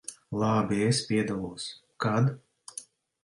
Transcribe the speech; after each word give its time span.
Labi, 0.43 0.79
es 0.85 1.01
piedalos. 1.09 1.67
Kad? 2.05 2.31